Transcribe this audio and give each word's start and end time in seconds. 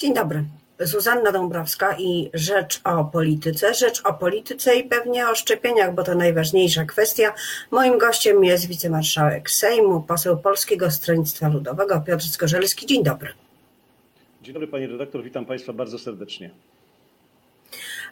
Dzień 0.00 0.14
dobry. 0.14 0.44
Zuzanna 0.78 1.32
Dąbrowska 1.32 1.96
i 1.98 2.30
Rzecz 2.34 2.80
o 2.84 3.04
Polityce. 3.04 3.74
Rzecz 3.74 4.02
o 4.04 4.14
Polityce 4.14 4.76
i 4.76 4.84
pewnie 4.84 5.28
o 5.28 5.34
szczepieniach, 5.34 5.94
bo 5.94 6.02
to 6.02 6.14
najważniejsza 6.14 6.84
kwestia. 6.84 7.34
Moim 7.70 7.98
gościem 7.98 8.44
jest 8.44 8.66
wicemarszałek 8.66 9.50
Sejmu, 9.50 10.02
poseł 10.02 10.38
Polskiego 10.38 10.90
Stronnictwa 10.90 11.48
Ludowego 11.48 12.00
Piotr 12.00 12.24
Skorzelski. 12.24 12.86
Dzień 12.86 13.04
dobry. 13.04 13.28
Dzień 14.42 14.54
dobry 14.54 14.68
pani 14.68 14.86
redaktor, 14.86 15.22
witam 15.22 15.46
państwa 15.46 15.72
bardzo 15.72 15.98
serdecznie. 15.98 16.50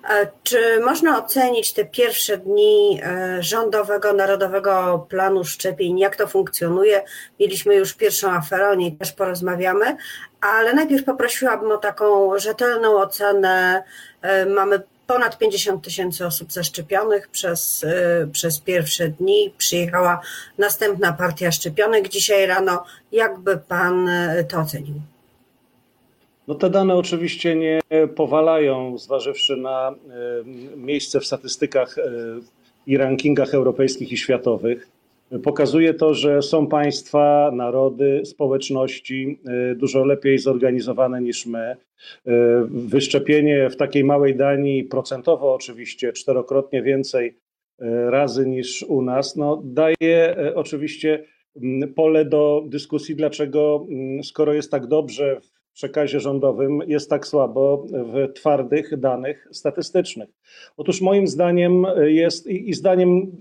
E, 0.04 0.28
czy 0.42 0.80
można 0.80 1.24
ocenić 1.24 1.72
te 1.72 1.84
pierwsze 1.84 2.38
dni 2.38 3.00
e, 3.02 3.42
rządowego, 3.42 4.12
narodowego 4.12 5.06
planu 5.08 5.44
szczepień, 5.44 5.98
jak 5.98 6.16
to 6.16 6.26
funkcjonuje? 6.26 7.02
Mieliśmy 7.40 7.74
już 7.74 7.94
pierwszą 7.94 8.30
aferę, 8.30 8.70
o 8.70 8.74
niej 8.74 8.96
też 8.96 9.12
porozmawiamy, 9.12 9.96
ale 10.40 10.74
najpierw 10.74 11.04
poprosiłabym 11.04 11.70
o 11.70 11.78
taką 11.78 12.38
rzetelną 12.38 13.00
ocenę. 13.00 13.82
E, 14.22 14.46
mamy 14.46 14.82
ponad 15.06 15.38
50 15.38 15.84
tysięcy 15.84 16.26
osób 16.26 16.52
zaszczepionych 16.52 17.28
przez, 17.28 17.86
przez 18.32 18.60
pierwsze 18.60 19.08
dni. 19.08 19.54
Przyjechała 19.58 20.20
następna 20.58 21.12
partia 21.12 21.52
szczepionek 21.52 22.08
dzisiaj 22.08 22.46
rano. 22.46 22.84
Jakby 23.12 23.56
pan 23.56 24.10
to 24.48 24.58
ocenił? 24.58 24.94
No 26.48 26.54
te 26.54 26.70
dane 26.70 26.94
oczywiście 26.94 27.56
nie 27.56 27.80
powalają, 28.14 28.98
zważywszy 28.98 29.56
na 29.56 29.90
e, 29.90 29.96
miejsce 30.76 31.20
w 31.20 31.26
statystykach 31.26 31.98
e, 31.98 32.02
i 32.86 32.96
rankingach 32.96 33.54
europejskich 33.54 34.12
i 34.12 34.16
światowych. 34.16 34.88
Pokazuje 35.42 35.94
to, 35.94 36.14
że 36.14 36.42
są 36.42 36.66
państwa, 36.66 37.50
narody, 37.54 38.22
społeczności 38.24 39.38
e, 39.46 39.74
dużo 39.74 40.04
lepiej 40.04 40.38
zorganizowane 40.38 41.22
niż 41.22 41.46
my. 41.46 41.76
Wyszczepienie 42.68 43.70
w 43.70 43.76
takiej 43.76 44.04
małej 44.04 44.36
Danii, 44.36 44.84
procentowo 44.84 45.54
oczywiście, 45.54 46.12
czterokrotnie 46.12 46.82
więcej 46.82 47.38
razy 48.08 48.46
niż 48.46 48.82
u 48.82 49.02
nas, 49.02 49.36
no 49.36 49.62
daje 49.64 50.36
oczywiście 50.54 51.24
pole 51.94 52.24
do 52.24 52.64
dyskusji, 52.66 53.16
dlaczego, 53.16 53.86
skoro 54.22 54.54
jest 54.54 54.70
tak 54.70 54.86
dobrze 54.86 55.40
w 55.40 55.57
przekazie 55.78 56.20
rządowym 56.20 56.80
jest 56.86 57.10
tak 57.10 57.26
słabo 57.26 57.86
w 57.90 58.32
twardych 58.32 58.96
danych 58.96 59.48
statystycznych. 59.52 60.28
Otóż 60.76 61.00
moim 61.00 61.26
zdaniem 61.26 61.86
jest 62.06 62.46
i, 62.46 62.70
i 62.70 62.74
zdaniem 62.74 63.32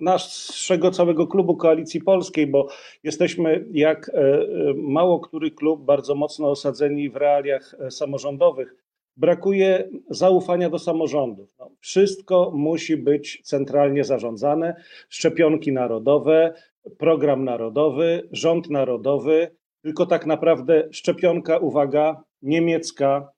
naszego 0.00 0.90
całego 0.90 1.26
klubu 1.26 1.56
Koalicji 1.56 2.00
Polskiej, 2.00 2.46
bo 2.46 2.68
jesteśmy 3.02 3.64
jak 3.70 4.08
e, 4.08 4.44
mało 4.76 5.20
który 5.20 5.50
klub 5.50 5.84
bardzo 5.84 6.14
mocno 6.14 6.50
osadzeni 6.50 7.10
w 7.10 7.16
realiach 7.16 7.74
e, 7.78 7.90
samorządowych. 7.90 8.74
Brakuje 9.16 9.88
zaufania 10.10 10.70
do 10.70 10.78
samorządów. 10.78 11.54
No, 11.58 11.70
wszystko 11.80 12.52
musi 12.54 12.96
być 12.96 13.40
centralnie 13.42 14.04
zarządzane. 14.04 14.74
Szczepionki 15.08 15.72
narodowe, 15.72 16.54
program 16.98 17.44
narodowy, 17.44 18.28
rząd 18.32 18.70
narodowy, 18.70 19.50
tylko 19.84 20.06
tak 20.06 20.26
naprawdę 20.26 20.88
szczepionka, 20.90 21.58
uwaga, 21.58 22.22
niemiecka, 22.42 23.32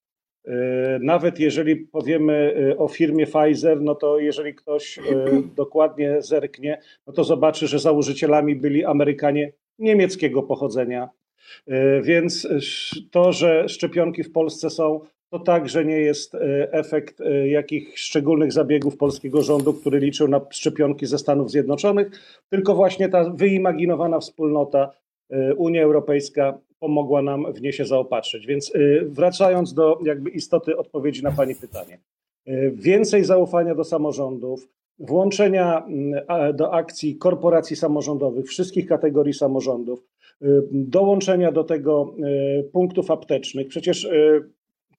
e, 0.45 0.53
nawet 1.03 1.41
jeżeli 1.41 1.77
powiemy 1.77 2.55
e, 2.73 2.79
o 2.79 2.89
firmie 2.89 3.27
Pfizer, 3.27 3.81
no 3.81 3.95
to 3.95 4.19
jeżeli 4.19 4.55
ktoś 4.55 4.99
e, 4.99 5.03
dokładnie 5.57 6.23
zerknie, 6.23 6.81
no 7.07 7.13
to 7.13 7.25
zobaczy, 7.25 7.67
że 7.67 7.79
założycielami 7.79 8.57
byli 8.57 8.85
Amerykanie 8.85 9.53
niemieckiego 9.79 10.43
pochodzenia. 10.43 11.09
Więc 12.03 12.49
to, 13.11 13.33
że 13.33 13.69
szczepionki 13.69 14.23
w 14.23 14.33
Polsce 14.33 14.71
są, 14.71 15.01
to 15.31 15.39
także 15.39 15.85
nie 15.85 16.01
jest 16.01 16.37
efekt 16.71 17.23
jakichś 17.47 18.01
szczególnych 18.01 18.53
zabiegów 18.53 18.97
polskiego 18.97 19.43
rządu, 19.43 19.75
który 19.75 19.99
liczył 19.99 20.29
na 20.29 20.41
szczepionki 20.51 21.07
ze 21.07 21.19
Stanów 21.19 21.51
Zjednoczonych, 21.51 22.11
tylko 22.51 22.75
właśnie 22.75 23.09
ta 23.09 23.31
wyimaginowana 23.31 24.21
wspólnota 24.21 24.93
Unia 25.56 25.82
Europejska 25.82 26.59
pomogła 26.78 27.22
nam 27.22 27.53
w 27.53 27.62
nie 27.62 27.72
się 27.72 27.84
zaopatrzyć. 27.84 28.47
Więc 28.47 28.75
y, 28.75 29.06
wracając 29.09 29.75
do 29.75 29.98
jakby 30.04 30.31
istoty 30.31 30.76
odpowiedzi 30.76 31.22
na 31.22 31.32
Pani 31.32 31.54
pytanie. 31.54 31.98
Y, 32.48 32.72
więcej 32.75 33.25
zaufania 33.25 33.75
do 33.75 33.84
samorządów, 33.84 34.69
włączenia 34.98 35.84
mm, 35.84 36.26
do 36.56 36.75
akcji 36.75 37.16
korporacji 37.16 37.76
samorządowych, 37.76 38.47
wszystkich 38.47 38.87
kategorii 38.87 39.34
samorządów, 39.34 40.04
dołączenia 40.70 41.53
do 41.53 41.64
tego 41.64 42.14
punktów 42.72 43.10
aptecznych. 43.10 43.69
Przecież 43.69 44.08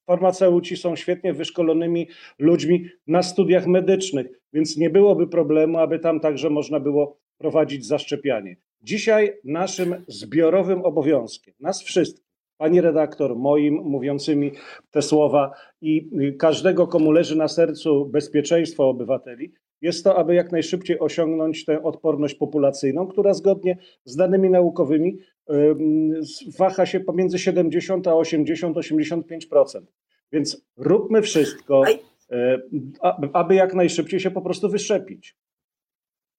farmaceuci 0.05 0.77
są 0.77 0.95
świetnie 0.95 1.33
wyszkolonymi 1.33 2.07
ludźmi 2.39 2.85
na 3.07 3.23
studiach 3.23 3.67
medycznych, 3.67 4.27
więc 4.53 4.77
nie 4.77 4.89
byłoby 4.89 5.27
problemu, 5.27 5.77
aby 5.77 5.99
tam 5.99 6.19
także 6.19 6.49
można 6.49 6.79
było 6.79 7.17
prowadzić 7.37 7.85
zaszczepianie. 7.85 8.55
Dzisiaj 8.81 9.33
naszym 9.43 9.95
zbiorowym 10.07 10.81
obowiązkiem, 10.85 11.53
nas 11.59 11.83
wszystkich, 11.83 12.27
pani 12.57 12.81
redaktor, 12.81 13.35
moim 13.35 13.73
mówiącymi 13.73 14.51
te 14.91 15.01
słowa 15.01 15.51
i 15.81 16.09
każdego, 16.39 16.87
komu 16.87 17.11
leży 17.11 17.37
na 17.37 17.47
sercu 17.47 18.05
bezpieczeństwo 18.05 18.89
obywateli, 18.89 19.53
jest 19.81 20.03
to, 20.03 20.17
aby 20.17 20.35
jak 20.35 20.51
najszybciej 20.51 20.99
osiągnąć 20.99 21.65
tę 21.65 21.83
odporność 21.83 22.35
populacyjną, 22.35 23.07
która 23.07 23.33
zgodnie 23.33 23.77
z 24.05 24.15
danymi 24.15 24.49
naukowymi 24.49 25.17
waha 26.57 26.85
się 26.85 26.99
pomiędzy 26.99 27.39
70 27.39 28.07
a 28.07 28.15
80, 28.15 28.77
85%. 28.77 29.81
Więc 30.31 30.65
róbmy 30.77 31.21
wszystko, 31.21 31.83
aby 33.33 33.55
jak 33.55 33.73
najszybciej 33.73 34.19
się 34.19 34.31
po 34.31 34.41
prostu 34.41 34.69
wyszczepić. 34.69 35.35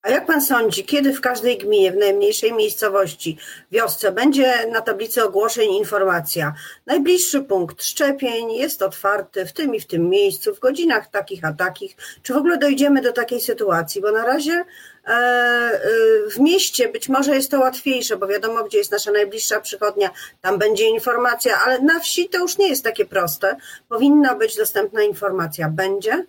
A 0.03 0.11
jak 0.11 0.27
pan 0.27 0.43
sądzi, 0.43 0.85
kiedy 0.85 1.13
w 1.13 1.21
każdej 1.21 1.59
gminie, 1.59 1.93
w 1.93 1.97
najmniejszej 1.97 2.53
miejscowości, 2.53 3.39
wiosce 3.73 4.13
będzie 4.13 4.67
na 4.67 4.81
tablicy 4.81 5.25
ogłoszeń 5.25 5.71
informacja? 5.71 6.55
Najbliższy 6.87 7.41
punkt 7.41 7.85
szczepień 7.85 8.53
jest 8.53 8.83
otwarty 8.83 9.47
w 9.47 9.53
tym 9.53 9.75
i 9.75 9.81
w 9.81 9.87
tym 9.87 10.09
miejscu, 10.09 10.55
w 10.55 10.59
godzinach 10.61 11.11
takich 11.11 11.45
a 11.45 11.53
takich. 11.53 11.97
Czy 12.23 12.35
w 12.35 12.37
ogóle 12.37 12.59
dojdziemy 12.59 13.03
do 13.03 13.13
takiej 13.13 13.41
sytuacji? 13.41 14.01
Bo 14.01 14.13
na 14.13 14.25
razie 14.25 14.53
e, 14.53 15.11
e, 15.11 15.81
w 16.31 16.39
mieście 16.39 16.89
być 16.89 17.09
może 17.09 17.35
jest 17.35 17.51
to 17.51 17.61
łatwiejsze, 17.61 18.17
bo 18.17 18.27
wiadomo, 18.27 18.65
gdzie 18.65 18.79
jest 18.79 18.93
nasza 18.93 19.13
najbliższa 19.13 19.61
przychodnia, 19.61 20.11
tam 20.41 20.59
będzie 20.59 20.85
informacja, 20.85 21.61
ale 21.67 21.81
na 21.81 22.01
wsi 22.01 22.29
to 22.29 22.39
już 22.39 22.59
nie 22.59 22.69
jest 22.69 22.85
takie 22.85 23.07
proste. 23.07 23.57
Powinna 23.89 24.35
być 24.35 24.57
dostępna 24.57 25.03
informacja. 25.03 25.69
Będzie? 25.69 26.27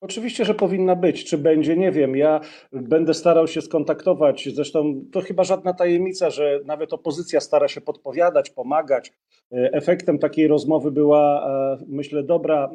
Oczywiście, 0.00 0.44
że 0.44 0.54
powinna 0.54 0.96
być. 0.96 1.24
Czy 1.24 1.38
będzie, 1.38 1.76
nie 1.76 1.92
wiem. 1.92 2.16
Ja 2.16 2.40
będę 2.72 3.14
starał 3.14 3.46
się 3.46 3.60
skontaktować. 3.60 4.48
Zresztą 4.54 5.04
to 5.12 5.20
chyba 5.20 5.44
żadna 5.44 5.74
tajemnica, 5.74 6.30
że 6.30 6.60
nawet 6.64 6.92
opozycja 6.92 7.40
stara 7.40 7.68
się 7.68 7.80
podpowiadać, 7.80 8.50
pomagać. 8.50 9.12
Efektem 9.50 10.18
takiej 10.18 10.48
rozmowy 10.48 10.90
była, 10.90 11.48
e, 11.80 11.84
myślę, 11.88 12.22
dobra 12.22 12.70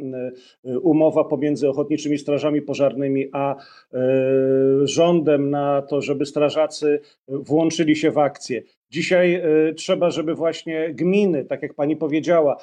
e, 0.64 0.80
umowa 0.80 1.24
pomiędzy 1.24 1.70
ochotniczymi 1.70 2.18
strażami 2.18 2.62
pożarnymi 2.62 3.30
a 3.32 3.56
e, 3.56 3.58
rządem 4.84 5.50
na 5.50 5.82
to, 5.82 6.02
żeby 6.02 6.26
strażacy 6.26 7.00
włączyli 7.28 7.96
się 7.96 8.12
w 8.12 8.18
akcję. 8.18 8.62
Dzisiaj 8.92 9.42
trzeba, 9.76 10.10
żeby 10.10 10.36
właśnie 10.36 10.94
gminy, 10.94 11.46
tak 11.46 11.62
jak 11.62 11.74
pani 11.74 11.96
powiedziała, 11.96 12.58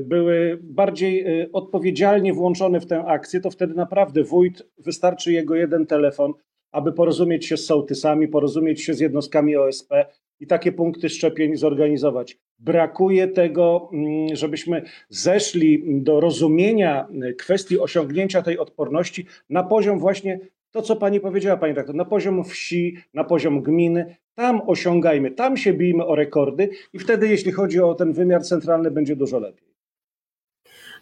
były 0.00 0.58
bardziej 0.62 1.26
odpowiedzialnie 1.52 2.32
włączone 2.32 2.80
w 2.80 2.86
tę 2.86 3.04
akcję, 3.04 3.40
to 3.40 3.50
wtedy 3.50 3.74
naprawdę 3.74 4.24
wójt 4.24 4.62
wystarczy 4.78 5.32
jego 5.32 5.54
jeden 5.54 5.86
telefon, 5.86 6.32
aby 6.72 6.92
porozumieć 6.92 7.46
się 7.46 7.56
z 7.56 7.66
sołtysami, 7.66 8.28
porozumieć 8.28 8.82
się 8.82 8.94
z 8.94 9.00
jednostkami 9.00 9.56
OSP 9.56 9.92
i 10.40 10.46
takie 10.46 10.72
punkty 10.72 11.08
szczepień 11.08 11.56
zorganizować. 11.56 12.38
Brakuje 12.58 13.28
tego, 13.28 13.90
żebyśmy 14.32 14.82
zeszli 15.08 15.82
do 16.02 16.20
rozumienia 16.20 17.08
kwestii 17.38 17.78
osiągnięcia 17.78 18.42
tej 18.42 18.58
odporności 18.58 19.26
na 19.50 19.62
poziom 19.62 19.98
właśnie 19.98 20.40
to, 20.70 20.82
co 20.82 20.96
pani 20.96 21.20
powiedziała, 21.20 21.56
pani 21.56 21.74
rektor, 21.74 21.94
na 21.94 22.04
poziom 22.04 22.44
wsi, 22.44 22.96
na 23.14 23.24
poziom 23.24 23.62
gminy, 23.62 24.16
tam 24.34 24.62
osiągajmy, 24.66 25.30
tam 25.30 25.56
się 25.56 25.72
bijmy 25.72 26.06
o 26.06 26.14
rekordy 26.14 26.70
i 26.92 26.98
wtedy, 26.98 27.28
jeśli 27.28 27.52
chodzi 27.52 27.80
o 27.80 27.94
ten 27.94 28.12
wymiar 28.12 28.42
centralny, 28.42 28.90
będzie 28.90 29.16
dużo 29.16 29.38
lepiej. 29.38 29.70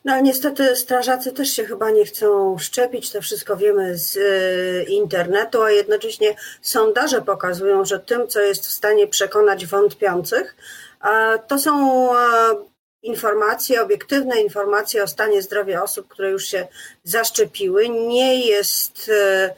No 0.05 0.21
niestety 0.21 0.77
strażacy 0.77 1.33
też 1.33 1.51
się 1.51 1.65
chyba 1.65 1.91
nie 1.91 2.05
chcą 2.05 2.59
szczepić, 2.59 3.13
to 3.13 3.21
wszystko 3.21 3.57
wiemy 3.57 3.99
z 3.99 4.17
e, 4.17 4.91
internetu, 4.91 5.63
a 5.63 5.71
jednocześnie 5.71 6.35
sondaże 6.63 7.23
pokazują, 7.23 7.85
że 7.85 8.01
tym, 8.01 8.29
co 8.29 8.41
jest 8.41 8.67
w 8.67 8.73
stanie 8.73 9.07
przekonać 9.07 9.67
wątpiących, 9.67 10.57
to 11.49 11.59
są 11.59 12.13
e, 12.13 12.19
informacje, 13.09 13.83
obiektywne 13.83 14.41
informacje 14.41 15.03
o 15.03 15.09
stanie 15.09 15.43
zdrowia 15.43 15.83
osób, 15.83 16.09
które 16.09 16.31
już 16.31 16.45
się 16.45 16.67
zaszczepiły. 17.05 17.89
Nie 17.89 18.47
jest 18.47 19.11
e, 19.15 19.55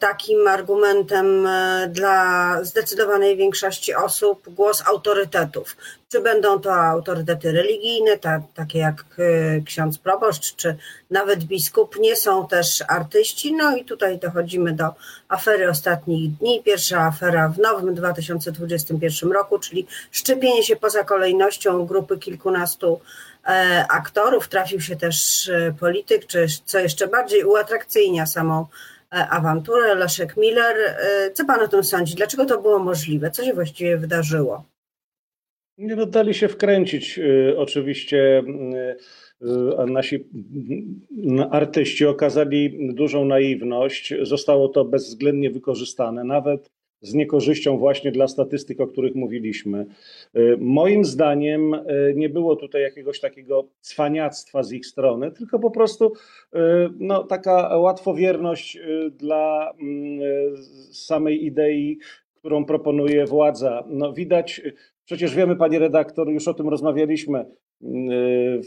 takim 0.00 0.48
argumentem 0.48 1.46
e, 1.46 1.88
dla 1.88 2.58
zdecydowanej 2.64 3.36
większości 3.36 3.94
osób 3.94 4.54
głos 4.54 4.82
autorytetów. 4.86 5.76
Czy 6.08 6.20
będą 6.20 6.60
to 6.60 6.74
autorytety 6.74 7.52
religijne, 7.52 8.18
ta, 8.18 8.42
takie 8.54 8.78
jak 8.78 9.04
ksiądz 9.66 9.98
proboszcz, 9.98 10.56
czy 10.56 10.76
nawet 11.10 11.44
biskup, 11.44 11.96
nie 12.00 12.16
są 12.16 12.48
też 12.48 12.82
artyści. 12.88 13.52
No 13.52 13.76
i 13.76 13.84
tutaj 13.84 14.18
dochodzimy 14.18 14.72
do 14.72 14.84
afery 15.28 15.70
ostatnich 15.70 16.30
dni. 16.30 16.62
Pierwsza 16.62 17.00
afera 17.00 17.48
w 17.48 17.58
nowym 17.58 17.94
2021 17.94 19.32
roku, 19.32 19.58
czyli 19.58 19.86
szczepienie 20.10 20.62
się 20.62 20.76
poza 20.76 21.04
kolejnością 21.04 21.86
grupy 21.86 22.18
kilkunastu 22.18 23.00
E, 23.46 23.86
aktorów, 23.88 24.48
trafił 24.48 24.80
się 24.80 24.96
też 24.96 25.48
e, 25.48 25.74
polityk, 25.80 26.26
czy 26.26 26.46
co 26.64 26.78
jeszcze 26.78 27.08
bardziej 27.08 27.44
uatrakcyjnia 27.44 28.26
samą 28.26 28.60
e, 28.60 28.66
awanturę, 29.10 29.94
Leszek 29.94 30.36
Miller. 30.36 30.76
Co 31.34 31.44
pan 31.44 31.60
o 31.60 31.68
tym 31.68 31.84
sądzi? 31.84 32.14
Dlaczego 32.14 32.44
to 32.44 32.62
było 32.62 32.78
możliwe? 32.78 33.30
Co 33.30 33.44
się 33.44 33.52
właściwie 33.52 33.96
wydarzyło? 33.96 34.64
Nie 35.78 35.96
no, 35.96 36.06
dali 36.06 36.34
się 36.34 36.48
wkręcić. 36.48 37.20
Oczywiście 37.56 38.42
nasi 39.86 40.28
artyści 41.50 42.06
okazali 42.06 42.94
dużą 42.94 43.24
naiwność. 43.24 44.14
Zostało 44.22 44.68
to 44.68 44.84
bezwzględnie 44.84 45.50
wykorzystane. 45.50 46.24
Nawet 46.24 46.70
z 47.02 47.14
niekorzyścią 47.14 47.78
właśnie 47.78 48.12
dla 48.12 48.28
statystyk, 48.28 48.80
o 48.80 48.86
których 48.86 49.14
mówiliśmy. 49.14 49.86
Y, 50.36 50.56
moim 50.60 51.04
zdaniem 51.04 51.74
y, 51.74 52.14
nie 52.16 52.28
było 52.28 52.56
tutaj 52.56 52.82
jakiegoś 52.82 53.20
takiego 53.20 53.68
cwaniactwa 53.80 54.62
z 54.62 54.72
ich 54.72 54.86
strony, 54.86 55.32
tylko 55.32 55.58
po 55.58 55.70
prostu 55.70 56.12
y, 56.54 56.58
no, 56.98 57.24
taka 57.24 57.76
łatwowierność 57.76 58.78
dla 59.10 59.72
mm, 59.80 60.20
samej 60.92 61.44
idei, 61.44 61.98
którą 62.34 62.64
proponuje 62.64 63.26
władza. 63.26 63.84
No, 63.88 64.12
widać, 64.12 64.62
przecież 65.04 65.34
wiemy, 65.34 65.56
panie 65.56 65.78
redaktor, 65.78 66.28
już 66.28 66.48
o 66.48 66.54
tym 66.54 66.68
rozmawialiśmy, 66.68 67.44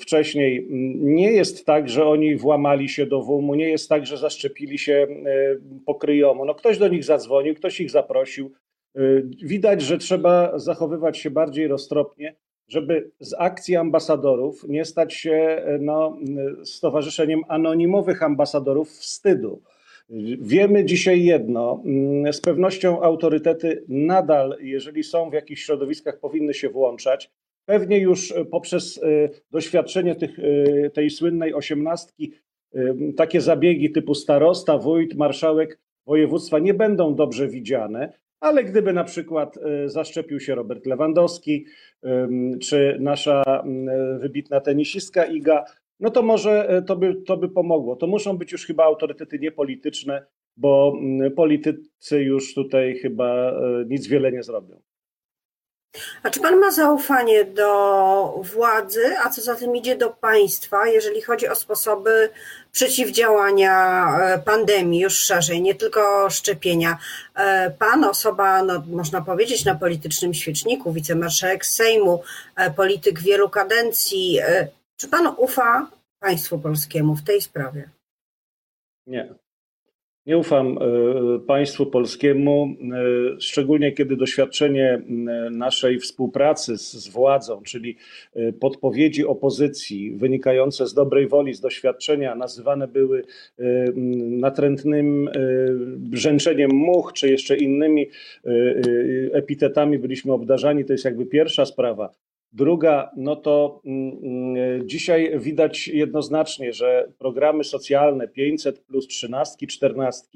wcześniej. 0.02 0.68
Nie 1.00 1.32
jest 1.32 1.66
tak, 1.66 1.90
że 1.90 2.06
oni 2.06 2.36
włamali 2.36 2.90
się 2.90 3.06
do 3.06 3.22
WUM-u, 3.22 3.56
nie 3.56 3.70
jest 3.70 3.90
tak, 3.90 4.06
że 4.06 4.18
zaszczepili 4.18 4.78
się 4.78 4.94
y, 4.94 5.62
po 5.86 5.96
kryjomu. 5.96 6.46
No 6.46 6.56
ktoś 6.56 6.78
do 6.78 6.88
nich 6.88 7.04
zadzwonił, 7.04 7.56
ktoś 7.56 7.82
ich 7.82 7.92
zaprosił. 7.92 8.52
Y, 8.98 9.30
widać, 9.44 9.82
że 9.82 9.98
trzeba 9.98 10.60
zachowywać 10.60 11.18
się 11.18 11.32
bardziej 11.32 11.68
roztropnie, 11.68 12.36
żeby 12.68 13.12
z 13.20 13.36
akcji 13.38 13.76
ambasadorów 13.76 14.66
nie 14.68 14.86
stać 14.86 15.14
się 15.14 15.66
no, 15.80 16.18
stowarzyszeniem 16.64 17.42
anonimowych 17.48 18.24
ambasadorów 18.24 18.90
wstydu. 18.90 19.62
Wiemy 20.42 20.86
dzisiaj 20.86 21.24
jedno, 21.24 21.84
z 22.32 22.42
pewnością 22.42 23.02
autorytety 23.02 23.84
nadal, 23.88 24.58
jeżeli 24.62 25.04
są 25.04 25.30
w 25.30 25.34
jakichś 25.34 25.64
środowiskach, 25.64 26.20
powinny 26.20 26.54
się 26.54 26.70
włączać. 26.70 27.32
Pewnie 27.66 28.00
już 28.00 28.32
e, 28.32 28.46
poprzez 28.46 29.04
e, 29.04 29.30
doświadczenie 29.52 30.16
tych, 30.16 30.40
e, 30.40 30.90
tej 30.90 31.10
słynnej 31.10 31.54
osiemnastki 31.54 32.34
takie 33.18 33.42
zabiegi 33.42 33.92
typu 33.92 34.16
starosta, 34.16 34.78
wójt, 34.78 35.16
marszałek 35.16 35.80
województwa 36.06 36.60
nie 36.60 36.74
będą 36.74 37.16
dobrze 37.16 37.48
widziane, 37.48 38.14
ale 38.40 38.64
gdyby 38.64 38.94
na 38.94 39.04
przykład 39.04 39.60
zaszczepił 39.86 40.40
się 40.40 40.56
Robert 40.56 40.86
Lewandowski 40.86 41.66
czy 42.62 42.98
nasza 43.00 43.64
wybitna 44.20 44.60
tenisistka 44.62 45.26
Iga, 45.26 45.66
no 46.00 46.10
to 46.10 46.22
może 46.22 46.84
to 46.88 46.96
by, 46.96 47.16
to 47.16 47.38
by 47.38 47.50
pomogło. 47.50 47.96
To 47.96 48.08
muszą 48.08 48.38
być 48.38 48.52
już 48.52 48.66
chyba 48.66 48.84
autorytety 48.84 49.40
niepolityczne, 49.40 50.26
bo 50.58 50.94
politycy 51.36 52.24
już 52.24 52.54
tutaj 52.54 52.96
chyba 52.96 53.54
nic 53.88 54.08
wiele 54.08 54.32
nie 54.32 54.44
zrobią. 54.44 54.82
A 56.24 56.30
czy 56.30 56.40
pan 56.40 56.60
ma 56.60 56.72
zaufanie 56.72 57.46
do 57.46 58.42
władzy, 58.54 59.18
a 59.18 59.30
co 59.30 59.42
za 59.42 59.56
tym 59.56 59.76
idzie 59.76 59.96
do 59.96 60.10
państwa, 60.10 60.88
jeżeli 60.88 61.22
chodzi 61.22 61.48
o 61.48 61.56
sposoby 61.56 62.30
przeciwdziałania 62.72 64.08
e, 64.20 64.40
pandemii 64.40 65.00
już 65.00 65.18
szerzej, 65.18 65.62
nie 65.62 65.76
tylko 65.76 66.30
szczepienia? 66.30 66.98
E, 67.36 67.72
pan, 67.72 68.04
osoba, 68.04 68.64
no, 68.64 68.84
można 68.88 69.22
powiedzieć, 69.22 69.66
na 69.66 69.76
politycznym 69.76 70.34
świeczniku, 70.34 70.94
wicemarszałek 70.94 71.66
Sejmu, 71.66 72.24
e, 72.56 72.72
polityk 72.72 73.20
wielu 73.20 73.50
kadencji, 73.50 74.40
czy 74.98 75.08
pan 75.08 75.36
ufa 75.38 75.88
państwu 76.20 76.60
polskiemu 76.60 77.16
w 77.16 77.24
tej 77.24 77.42
sprawie? 77.42 77.90
Nie. 79.08 79.43
Nie 80.26 80.38
ufam 80.38 80.78
e, 80.78 81.40
państwu 81.40 81.86
polskiemu, 81.86 82.68
e, 82.68 83.40
szczególnie 83.40 83.92
kiedy 83.92 84.16
doświadczenie 84.16 85.02
naszej 85.52 86.00
współpracy 86.00 86.78
z, 86.78 87.08
władzą, 87.08 87.62
czyli 87.62 87.98
e, 88.36 88.54
podpowiedzi 88.54 89.26
opozycji 89.26 90.12
wynikające 90.16 90.88
z 90.88 90.94
dobrej 90.94 91.28
woli, 91.28 91.54
z 91.54 91.62
doświadczenia, 91.62 92.36
nazywane 92.36 92.88
były 92.88 93.24
natrętnym 94.30 95.30
brzęczeniem 95.98 96.72
much, 96.74 97.14
czy 97.14 97.30
jeszcze 97.30 97.58
innymi 97.58 98.10
epitetami 99.32 100.00
byliśmy 100.00 100.34
obdarzani. 100.34 100.86
To 100.86 100.94
jest 100.94 101.06
jakby 101.06 101.26
pierwsza 101.26 101.66
sprawa. 101.66 102.10
Druga, 102.54 103.12
no 103.18 103.36
to 103.36 103.82
mm, 103.86 104.18
mm, 104.24 104.90
dzisiaj 104.90 105.40
widać 105.40 105.88
jednoznacznie, 105.88 106.74
że 106.74 107.12
programy 107.18 107.64
socjalne 107.64 108.28
500 108.28 108.80
plus 108.80 109.08
13, 109.08 109.68
14, 109.68 110.28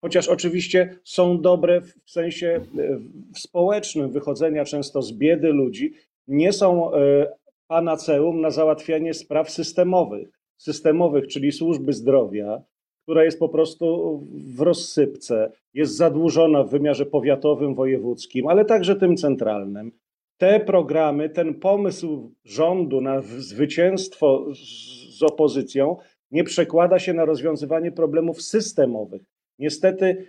chociaż 0.00 0.28
oczywiście 0.28 0.98
są 1.04 1.40
dobre 1.40 1.80
w 1.80 2.10
sensie 2.10 2.60
e, 2.78 3.00
społecznym 3.36 4.10
wychodzenia 4.10 4.64
często 4.64 5.02
z 5.02 5.12
biedy 5.12 5.48
ludzi, 5.48 5.92
nie 6.28 6.52
są 6.52 6.94
e, 6.94 7.26
panaceum 7.66 8.40
na 8.40 8.50
załatwianie 8.50 9.14
spraw 9.14 9.50
systemowych, 9.50 10.28
systemowych, 10.56 11.26
czyli 11.26 11.52
służby 11.52 11.92
zdrowia, 11.92 12.62
która 13.02 13.24
jest 13.24 13.38
po 13.38 13.48
prostu 13.48 14.18
w 14.56 14.60
rozsypce, 14.60 15.52
jest 15.74 15.96
zadłużona 15.96 16.64
w 16.64 16.70
wymiarze 16.70 17.06
powiatowym, 17.06 17.74
wojewódzkim, 17.74 18.46
ale 18.46 18.64
także 18.64 18.96
tym 18.96 19.16
centralnym 19.16 19.92
te 20.40 20.60
programy, 20.60 21.30
ten 21.30 21.54
pomysł 21.54 22.34
rządu 22.44 23.00
na 23.00 23.20
zwycięstwo 23.22 24.46
z 25.18 25.22
opozycją 25.22 25.96
nie 26.30 26.44
przekłada 26.44 26.98
się 26.98 27.12
na 27.12 27.24
rozwiązywanie 27.24 27.92
problemów 27.92 28.42
systemowych. 28.42 29.22
Niestety 29.58 30.26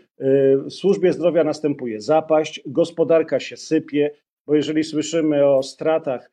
w 0.65 0.71
służbie 0.71 1.13
zdrowia 1.13 1.43
następuje 1.43 2.01
zapaść, 2.01 2.61
gospodarka 2.65 3.39
się 3.39 3.57
sypie, 3.57 4.11
bo 4.47 4.55
jeżeli 4.55 4.83
słyszymy 4.83 5.45
o 5.45 5.63
stratach 5.63 6.31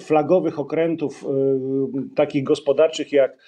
flagowych 0.00 0.58
okrętów 0.58 1.24
takich 2.16 2.44
gospodarczych 2.44 3.12
jak 3.12 3.38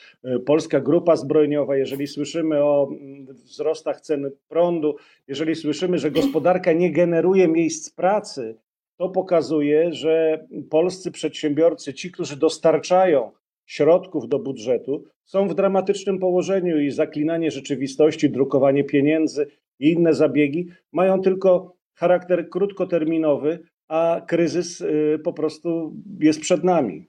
Polska 0.47 0.81
Grupa 0.81 1.17
Zbrojeniowa, 1.17 1.77
jeżeli 1.77 2.07
słyszymy 2.07 2.65
o 2.65 2.91
wzrostach 3.29 4.01
cen 4.01 4.31
prądu, 4.49 4.97
jeżeli 5.29 5.55
słyszymy, 5.55 5.99
że 5.99 6.11
gospodarka 6.11 6.73
nie 6.73 6.93
generuje 6.93 7.49
miejsc 7.49 7.91
pracy, 7.91 8.57
to 8.99 9.09
pokazuje, 9.09 9.93
że 9.93 10.47
polscy 10.71 11.11
przedsiębiorcy, 11.11 11.95
ci, 11.95 12.13
którzy 12.13 12.37
dostarczają 12.37 13.33
środków 13.67 14.29
do 14.29 14.39
budżetu, 14.39 15.05
są 15.25 15.49
w 15.49 15.55
dramatycznym 15.55 16.19
położeniu 16.19 16.81
i 16.81 16.91
zaklinanie 16.91 17.51
rzeczywistości, 17.51 18.31
drukowanie 18.31 18.85
pieniędzy 18.85 19.47
i 19.79 19.93
inne 19.93 20.15
zabiegi 20.15 20.69
mają 20.93 21.23
tylko 21.23 21.77
charakter 21.95 22.51
krótkoterminowy, 22.51 23.59
a 23.89 24.21
kryzys 24.27 24.81
y, 24.81 25.21
po 25.25 25.33
prostu 25.33 25.93
jest 26.21 26.41
przed 26.41 26.65
nami. 26.65 27.09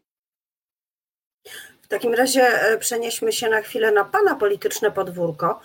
W 1.81 1.88
takim 1.88 2.13
razie 2.13 2.41
e, 2.41 2.77
przenieśmy 2.77 3.31
się 3.31 3.50
na 3.50 3.62
chwilę 3.62 3.91
na 3.91 4.05
Pana 4.05 4.36
polityczne 4.36 4.91
podwórko 4.91 5.60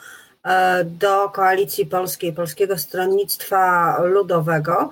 e, 0.44 0.84
do 0.84 1.28
Koalicji 1.28 1.86
Polskiej, 1.86 2.32
Polskiego 2.32 2.78
Stronnictwa 2.78 3.96
Ludowego. 4.02 4.90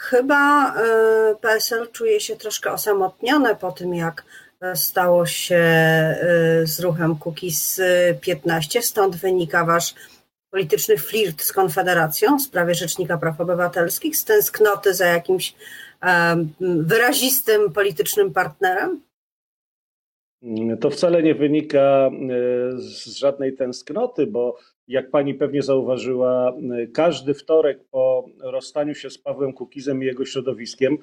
Chyba 0.00 0.74
e, 0.74 1.34
PSL 1.40 1.90
czuje 1.92 2.20
się 2.20 2.36
troszkę 2.36 2.72
osamotnione 2.72 3.56
po 3.56 3.72
tym, 3.72 3.94
jak 3.94 4.24
e, 4.60 4.76
stało 4.76 5.26
się 5.26 5.56
e, 5.56 6.16
z 6.64 6.80
ruchem 6.80 7.16
Kukiz 7.16 7.80
15. 8.20 8.82
Stąd 8.82 9.16
wynika 9.16 9.64
wasz 9.64 9.94
polityczny 10.50 10.98
flirt 10.98 11.42
z 11.42 11.52
Konfederacją 11.52 12.38
w 12.38 12.42
sprawie 12.42 12.74
Rzecznika 12.74 13.18
Praw 13.18 13.40
Obywatelskich, 13.40 14.16
z 14.16 14.24
tęsknoty 14.24 14.94
za 14.94 15.06
jakimś 15.06 15.54
wyrazistym 16.60 17.72
politycznym 17.72 18.32
partnerem? 18.32 19.00
To 20.80 20.90
wcale 20.90 21.22
nie 21.22 21.34
wynika 21.34 22.10
z 22.76 23.16
żadnej 23.16 23.54
tęsknoty, 23.54 24.26
bo 24.26 24.56
jak 24.88 25.10
pani 25.10 25.34
pewnie 25.34 25.62
zauważyła, 25.62 26.56
każdy 26.94 27.34
wtorek 27.34 27.84
po 27.90 28.28
rozstaniu 28.42 28.94
się 28.94 29.10
z 29.10 29.18
Pawłem 29.18 29.52
Kukizem 29.52 30.02
i 30.02 30.06
jego 30.06 30.24
środowiskiem 30.24 30.98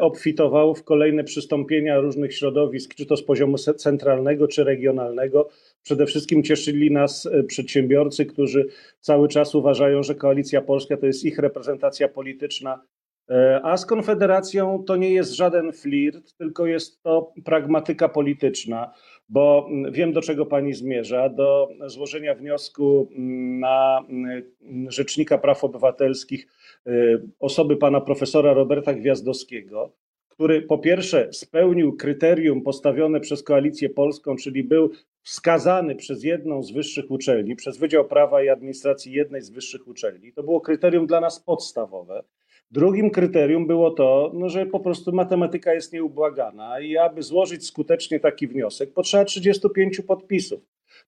obfitował 0.00 0.74
w 0.74 0.84
kolejne 0.84 1.24
przystąpienia 1.24 2.00
różnych 2.00 2.34
środowisk, 2.34 2.94
czy 2.94 3.06
to 3.06 3.16
z 3.16 3.22
poziomu 3.22 3.58
centralnego, 3.58 4.48
czy 4.48 4.64
regionalnego. 4.64 5.48
Przede 5.82 6.06
wszystkim 6.06 6.42
cieszyli 6.42 6.90
nas 6.90 7.28
przedsiębiorcy, 7.46 8.26
którzy 8.26 8.66
cały 9.00 9.28
czas 9.28 9.54
uważają, 9.54 10.02
że 10.02 10.14
Koalicja 10.14 10.62
Polska 10.62 10.96
to 10.96 11.06
jest 11.06 11.24
ich 11.24 11.38
reprezentacja 11.38 12.08
polityczna 12.08 12.80
E, 12.80 12.97
a 13.62 13.76
z 13.76 13.86
Konfederacją 13.86 14.84
to 14.86 14.96
nie 14.96 15.10
jest 15.10 15.32
żaden 15.32 15.72
flirt, 15.72 16.36
tylko 16.36 16.66
jest 16.66 17.02
to 17.02 17.32
pragmatyka 17.44 18.08
polityczna, 18.08 18.92
bo 19.28 19.66
mm, 19.70 19.92
wiem, 19.92 20.12
do 20.12 20.22
czego 20.22 20.46
pani 20.46 20.74
zmierza, 20.74 21.28
do 21.28 21.68
złożenia 21.86 22.34
wniosku 22.34 23.08
mm, 23.10 23.60
na 23.60 24.04
mm, 24.08 24.42
Rzecznika 24.90 25.38
Praw 25.38 25.64
Obywatelskich 25.64 26.46
e, 26.86 26.90
osoby 27.40 27.76
pana 27.76 28.00
profesora 28.00 28.52
Roberta 28.52 28.94
Gwiazdowskiego, 28.94 29.92
który 30.28 30.62
po 30.62 30.78
pierwsze 30.78 31.32
spełnił 31.32 31.96
kryterium 31.96 32.62
postawione 32.62 33.20
przez 33.20 33.42
Koalicję 33.42 33.90
Polską, 33.90 34.36
czyli 34.36 34.64
był 34.64 34.90
wskazany 35.22 35.94
przez 35.94 36.24
jedną 36.24 36.62
z 36.62 36.72
wyższych 36.72 37.10
uczelni, 37.10 37.56
przez 37.56 37.78
Wydział 37.78 38.04
Prawa 38.04 38.42
i 38.42 38.48
Administracji 38.48 39.12
jednej 39.12 39.42
z 39.42 39.50
wyższych 39.50 39.88
uczelni. 39.88 40.32
To 40.32 40.42
było 40.42 40.60
kryterium 40.60 41.06
dla 41.06 41.20
nas 41.20 41.40
podstawowe. 41.40 42.22
Drugim 42.70 43.10
kryterium 43.10 43.66
było 43.66 43.90
to, 43.90 44.32
no, 44.34 44.48
że 44.48 44.66
po 44.66 44.80
prostu 44.80 45.12
matematyka 45.12 45.74
jest 45.74 45.92
nieubłagana 45.92 46.80
i 46.80 46.96
aby 46.96 47.22
złożyć 47.22 47.66
skutecznie 47.66 48.20
taki 48.20 48.48
wniosek, 48.48 48.92
potrzeba 48.92 49.24
35 49.24 50.00
podpisów. 50.00 50.60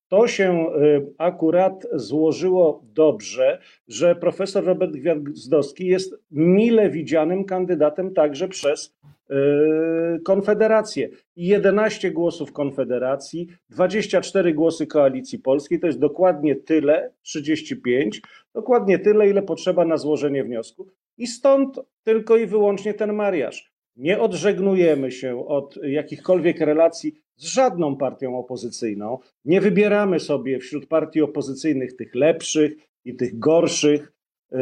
To 0.07 0.27
się 0.27 0.67
y, 0.75 1.13
akurat 1.17 1.87
złożyło 1.93 2.83
dobrze, 2.83 3.59
że 3.87 4.15
profesor 4.15 4.65
Robert 4.65 4.91
Gwiazdowski 4.91 5.85
jest 5.85 6.15
mile 6.31 6.89
widzianym 6.89 7.45
kandydatem 7.45 8.13
także 8.13 8.47
przez 8.47 8.97
y, 9.31 10.19
Konfederację. 10.23 11.09
11 11.35 12.11
głosów 12.11 12.53
Konfederacji, 12.53 13.47
24 13.69 14.53
głosy 14.53 14.87
Koalicji 14.87 15.39
Polskiej, 15.39 15.79
to 15.79 15.87
jest 15.87 15.99
dokładnie 15.99 16.55
tyle, 16.55 17.11
35, 17.21 18.21
dokładnie 18.53 18.99
tyle, 18.99 19.29
ile 19.29 19.41
potrzeba 19.41 19.85
na 19.85 19.97
złożenie 19.97 20.43
wniosku. 20.43 20.87
I 21.21 21.27
stąd 21.27 21.79
tylko 22.03 22.37
i 22.37 22.45
wyłącznie 22.45 22.93
ten 22.93 23.13
mariaż. 23.13 23.71
Nie 23.95 24.19
odżegnujemy 24.19 25.11
się 25.11 25.47
od 25.47 25.77
jakichkolwiek 25.83 26.59
relacji 26.59 27.13
z 27.35 27.45
żadną 27.45 27.97
partią 27.97 28.37
opozycyjną. 28.37 29.17
Nie 29.45 29.61
wybieramy 29.61 30.19
sobie 30.19 30.59
wśród 30.59 30.87
partii 30.87 31.21
opozycyjnych 31.21 31.95
tych 31.95 32.15
lepszych 32.15 32.73
i 33.05 33.15
tych 33.15 33.39
gorszych. 33.39 34.13
E, 34.51 34.59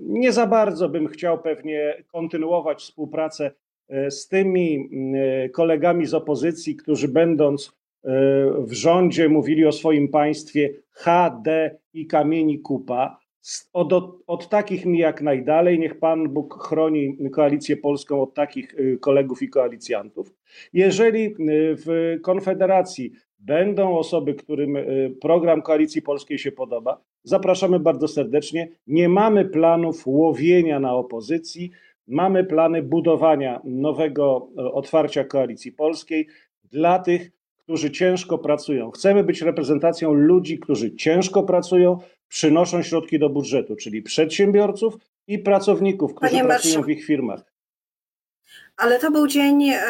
nie 0.00 0.32
za 0.32 0.46
bardzo 0.46 0.88
bym 0.88 1.08
chciał 1.08 1.42
pewnie 1.42 2.04
kontynuować 2.12 2.78
współpracę 2.78 3.50
e, 3.88 4.10
z 4.10 4.28
tymi 4.28 4.88
e, 5.14 5.48
kolegami 5.48 6.06
z 6.06 6.14
opozycji, 6.14 6.76
którzy 6.76 7.08
będąc 7.08 7.76
w 8.58 8.72
rządzie 8.72 9.28
mówili 9.28 9.66
o 9.66 9.72
swoim 9.72 10.08
państwie 10.08 10.70
HD 10.90 11.78
i 11.92 12.06
kamieni 12.06 12.60
kupa. 12.60 13.18
Od, 13.72 13.92
od, 13.92 14.22
od, 14.26 14.48
takich 14.48 14.86
mi 14.86 14.98
jak 14.98 15.22
najdalej. 15.22 15.78
Niech 15.78 15.98
Pan 15.98 16.28
Bóg 16.28 16.62
chroni 16.68 17.30
koalicję 17.32 17.76
polską 17.76 18.22
od 18.22 18.34
takich 18.34 18.74
y, 18.74 18.98
kolegów 19.00 19.42
i 19.42 19.48
koalicjantów. 19.48 20.34
Jeżeli 20.72 21.24
y, 21.24 21.34
w 21.76 22.16
Konfederacji 22.22 23.12
będą 23.38 23.98
osoby, 23.98 24.34
którym 24.34 24.76
y, 24.76 25.16
program 25.20 25.62
Koalicji 25.62 26.02
Polskiej 26.02 26.38
się 26.38 26.52
podoba, 26.52 27.00
zapraszamy 27.22 27.80
bardzo 27.80 28.08
serdecznie. 28.08 28.68
Nie 28.86 29.08
mamy 29.08 29.44
planów 29.44 30.02
łowienia 30.06 30.80
na 30.80 30.94
opozycji, 30.94 31.70
mamy 32.06 32.44
plany 32.44 32.82
budowania 32.82 33.60
nowego 33.64 34.48
otwarcia 34.56 35.24
Koalicji 35.24 35.72
Polskiej 35.72 36.26
dla 36.64 36.98
tych, 36.98 37.30
którzy 37.58 37.90
ciężko 37.90 38.38
pracują. 38.38 38.90
Chcemy 38.90 39.24
być 39.24 39.42
reprezentacją 39.42 40.12
ludzi, 40.12 40.58
którzy 40.58 40.96
ciężko 40.96 41.42
pracują, 41.42 41.98
przynoszą 42.28 42.82
środki 42.82 43.18
do 43.18 43.28
budżetu, 43.28 43.76
czyli 43.76 44.02
przedsiębiorców 44.02 44.96
i 45.26 45.38
pracowników, 45.38 46.14
którzy 46.14 46.32
Panie 46.32 46.44
pracują 46.44 46.82
w 46.82 46.88
ich 46.88 47.04
firmach. 47.04 47.55
Ale 48.76 48.98
to 48.98 49.10
był 49.10 49.26
dzień, 49.26 49.70
e, 49.70 49.80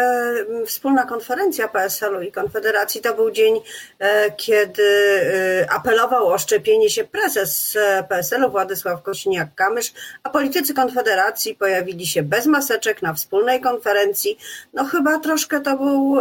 wspólna 0.67 1.07
konferencja 1.07 1.69
PSL-u 1.69 2.21
i 2.21 2.33
Konfederacji, 2.33 3.01
to 3.01 3.15
był 3.15 3.31
dzień, 3.31 3.61
e, 3.99 4.31
kiedy 4.31 4.83
e, 4.83 5.71
apelował 5.71 6.27
o 6.27 6.39
szczepienie 6.39 6.91
się 6.91 7.05
prezes 7.05 7.79
PSL-u 8.09 8.51
Władysław 8.51 9.03
Kosiniak-Kamysz, 9.03 9.93
a 10.23 10.31
politycy 10.31 10.75
Konfederacji 10.75 11.55
pojawili 11.55 12.07
się 12.07 12.23
bez 12.23 12.47
maseczek 12.47 13.03
na 13.03 13.15
wspólnej 13.15 13.61
konferencji. 13.61 14.39
No 14.75 14.85
chyba 14.85 15.19
troszkę 15.19 15.61
to 15.61 15.77
był 15.77 16.17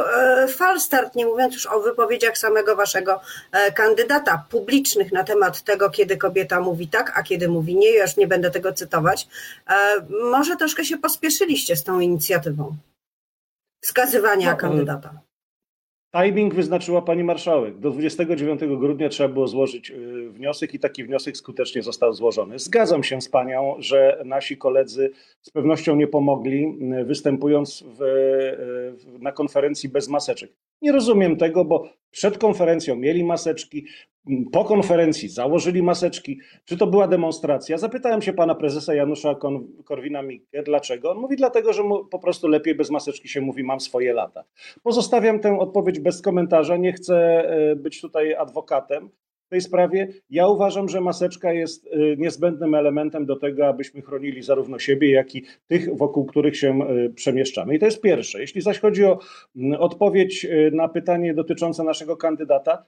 falstart, 0.48 1.15
nie 1.15 1.25
mówiąc 1.25 1.53
już 1.53 1.65
o 1.65 1.79
wypowiedziach 1.79 2.38
samego 2.38 2.75
waszego 2.75 3.22
kandydata 3.75 4.43
publicznych 4.50 5.12
na 5.12 5.24
temat 5.24 5.62
tego, 5.62 5.89
kiedy 5.89 6.17
kobieta 6.17 6.60
mówi 6.60 6.88
tak, 6.88 7.12
a 7.15 7.24
kiedy 7.24 7.48
mówi 7.48 7.75
nie. 7.75 7.91
Ja 7.93 8.01
już 8.01 8.17
nie 8.17 8.27
będę 8.27 8.51
tego 8.51 8.74
cytować. 8.74 9.27
Może 10.31 10.55
troszkę 10.55 10.86
się 10.86 10.98
pospieszyliście 10.98 11.75
z 11.75 11.84
tą 11.84 12.00
inicjatywą 12.00 12.54
alternatywą 12.55 12.85
wskazywania 13.81 14.51
no, 14.51 14.57
kandydata. 14.57 15.21
Timing 16.15 16.53
wyznaczyła 16.53 17.01
pani 17.01 17.24
marszałek. 17.24 17.79
Do 17.79 17.91
29 17.91 18.59
grudnia 18.59 19.09
trzeba 19.09 19.29
było 19.29 19.47
złożyć 19.47 19.91
y, 19.91 20.29
wniosek 20.29 20.74
i 20.74 20.79
taki 20.79 21.03
wniosek 21.03 21.38
skutecznie 21.38 21.83
został 21.83 22.13
złożony. 22.13 22.59
Zgadzam 22.59 23.03
się 23.03 23.21
z 23.21 23.29
panią, 23.29 23.75
że 23.79 24.21
nasi 24.25 24.57
koledzy 24.57 25.12
z 25.41 25.50
pewnością 25.50 25.95
nie 25.95 26.07
pomogli, 26.07 26.77
y, 27.01 27.05
występując 27.05 27.83
w, 27.88 28.00
na 29.19 29.31
konferencji 29.31 29.89
bez 29.89 30.09
maseczek. 30.09 30.51
Nie 30.81 30.91
rozumiem 30.91 31.38
tego, 31.38 31.65
bo 31.65 31.89
przed 32.12 32.38
konferencją 32.38 32.95
mieli 32.95 33.24
maseczki, 33.24 33.85
po 34.51 34.65
konferencji 34.65 35.29
założyli 35.29 35.84
maseczki. 35.84 36.39
Czy 36.65 36.77
to 36.77 36.88
była 36.88 37.08
demonstracja? 37.08 37.77
Zapytałem 37.77 38.22
się 38.22 38.34
pana 38.34 38.55
prezesa 38.55 38.94
Janusza 38.94 39.36
Korwina-Mikke, 39.84 40.63
dlaczego. 40.65 41.12
On 41.12 41.17
mówi, 41.17 41.36
dlatego, 41.36 41.74
że 41.74 41.84
po 42.12 42.20
prostu 42.20 42.48
lepiej 42.48 42.75
bez 42.75 42.91
maseczki 42.91 43.29
się 43.29 43.41
mówi, 43.41 43.63
mam 43.63 43.79
swoje 43.79 44.13
lata. 44.13 44.44
Pozostawiam 44.84 45.39
tę 45.39 45.60
odpowiedź 45.60 46.00
bez 46.00 46.22
komentarza, 46.22 46.77
nie 46.77 46.94
chcę 46.94 47.15
e, 47.50 47.75
być 47.75 48.01
tutaj 48.01 48.36
adwokatem 48.36 49.10
w 49.46 49.50
tej 49.50 49.62
sprawie. 49.62 50.08
Ja 50.29 50.48
uważam, 50.48 50.89
że 50.89 51.01
maseczka 51.01 51.53
jest 51.53 51.88
e, 51.88 51.89
niezbędnym 52.17 52.75
elementem 52.75 53.25
do 53.25 53.36
tego, 53.36 53.67
abyśmy 53.67 54.01
chronili 54.01 54.41
zarówno 54.41 54.79
siebie, 54.79 55.12
jak 55.12 55.36
i 55.36 55.44
tych, 55.67 55.98
wokół 55.98 56.25
których 56.25 56.58
się 56.58 56.79
e, 56.79 57.10
przemieszczamy. 57.10 57.75
I 57.75 57.79
to 57.79 57.86
jest 57.86 58.01
pierwsze. 58.01 58.41
Jeśli 58.41 58.62
zaś 58.62 58.79
chodzi 58.79 59.05
o 59.05 59.20
odpowiedź 59.79 60.48
na 60.72 60.88
pytanie 60.88 61.34
dotyczące 61.34 61.84
naszego 61.84 62.17
kandydata, 62.17 62.86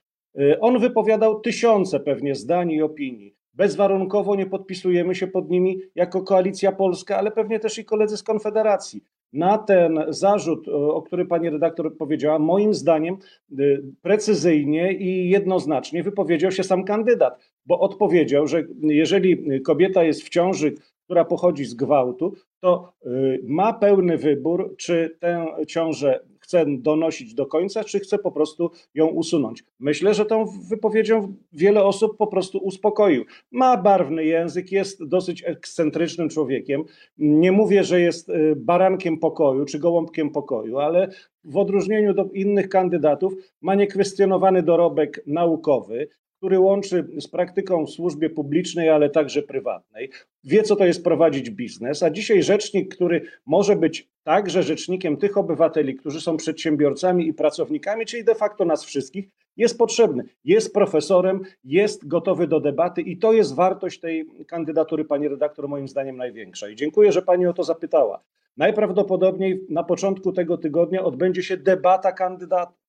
on 0.60 0.79
wypowiadał 0.79 1.39
tysiące 1.39 2.00
pewnie 2.00 2.36
zdań 2.36 2.72
i 2.72 2.81
opinii. 2.81 3.36
Bezwarunkowo 3.53 4.36
nie 4.36 4.46
podpisujemy 4.46 5.15
się 5.15 5.27
pod 5.27 5.50
nimi 5.50 5.79
jako 5.96 6.22
koalicja 6.22 6.72
polska, 6.72 7.17
ale 7.17 7.31
pewnie 7.31 7.60
też 7.60 7.77
i 7.77 7.86
koledzy 7.86 8.17
z 8.17 8.24
Konfederacji. 8.24 9.03
Na 9.34 9.57
ten 9.57 10.00
zarzut, 10.07 10.67
o 10.67 11.01
który 11.01 11.25
pani 11.25 11.50
redaktor 11.50 11.98
powiedziała, 11.98 12.39
moim 12.39 12.74
zdaniem 12.74 13.17
y, 13.60 13.84
precyzyjnie 14.01 14.93
i 14.93 15.29
jednoznacznie 15.29 16.03
wypowiedział 16.03 16.51
się 16.51 16.63
sam 16.63 16.84
kandydat, 16.84 17.39
bo 17.65 17.79
odpowiedział, 17.79 18.48
że 18.48 18.63
jeżeli 18.81 19.62
kobieta 19.62 20.03
jest 20.03 20.24
w 20.24 20.29
ciąży, 20.29 20.74
która 21.05 21.25
pochodzi 21.25 21.65
z 21.65 21.74
gwałtu, 21.74 22.34
to 22.60 22.93
y, 23.05 23.41
ma 23.43 23.74
pełny 23.74 24.17
wybór, 24.17 24.75
czy 24.77 25.17
tę 25.19 25.46
ciążę 25.67 26.19
chce 26.47 26.65
donosić 26.67 27.33
do 27.33 27.45
końca, 27.45 27.83
czy 27.83 27.99
chce 27.99 28.17
po 28.19 28.31
prostu 28.31 28.71
ją 28.95 29.07
usunąć. 29.07 29.63
Myślę, 29.79 30.13
że 30.13 30.25
tą 30.25 30.45
wypowiedzią 30.69 31.33
wiele 31.53 31.83
osób 31.83 32.17
po 32.17 32.27
prostu 32.27 32.57
uspokoił. 32.57 33.25
Ma 33.51 33.77
barwny 33.77 34.25
język, 34.25 34.71
jest 34.71 35.05
dosyć 35.07 35.43
ekscentrycznym 35.45 36.29
człowiekiem. 36.29 36.83
Nie 37.17 37.51
mówię, 37.51 37.83
że 37.83 38.01
jest 38.01 38.29
y, 38.29 38.55
barankiem 38.55 39.19
pokoju 39.19 39.65
czy 39.65 39.79
gołąbkiem 39.79 40.29
pokoju, 40.29 40.77
ale 40.77 41.09
w 41.43 41.57
odróżnieniu 41.57 42.13
do 42.13 42.29
innych 42.33 42.69
kandydatów 42.69 43.33
ma 43.61 43.75
niekwestionowany 43.75 44.63
dorobek 44.63 45.23
naukowy, 45.25 46.07
który 46.38 46.60
łączy 46.60 47.08
z 47.20 47.27
praktyką 47.27 47.86
w 47.86 47.89
służbie 47.89 48.29
publicznej, 48.29 48.89
ale 48.89 49.10
także 49.10 49.41
prywatnej. 49.41 50.10
Wie, 50.44 50.63
co 50.63 50.75
to 50.75 50.86
jest 50.86 51.03
prowadzić 51.03 51.50
biznes, 51.50 52.03
a 52.03 52.10
dzisiaj 52.10 52.44
rzecznik, 52.44 52.96
który 52.96 53.22
może 53.46 53.75
być 53.75 54.08
także 54.24 54.63
rzecznikiem 54.63 55.17
tych 55.17 55.38
obywateli, 55.38 55.96
którzy 55.96 56.22
są 56.22 56.38
przedsiębiorcami 56.38 57.27
i 57.27 57.34
pracownikami, 57.34 58.06
czyli 58.06 58.24
de 58.24 58.36
facto 58.36 58.65
nas 58.65 58.86
wszystkich, 58.86 59.29
jest 59.58 59.77
potrzebny. 59.77 60.24
Jest 60.44 60.74
profesorem, 60.74 61.41
jest 61.63 62.08
gotowy 62.08 62.48
do 62.48 62.60
debaty 62.60 63.01
i 63.01 63.17
to 63.17 63.34
jest 63.34 63.56
wartość 63.56 64.00
tej 64.00 64.25
kandydatury, 64.48 65.06
pani 65.06 65.27
redaktor, 65.27 65.70
moim 65.70 65.88
zdaniem 65.88 66.17
największa. 66.17 66.70
I 66.70 66.75
dziękuję, 66.75 67.12
że 67.12 67.22
pani 67.22 67.46
o 67.46 67.53
to 67.53 67.63
zapytała. 67.63 68.24
Najprawdopodobniej 68.58 69.65
na 69.70 69.84
początku 69.84 70.32
tego 70.32 70.58
tygodnia 70.58 71.03
odbędzie 71.03 71.44
się 71.44 71.58
debata 71.58 72.12
kandydatów. 72.12 72.87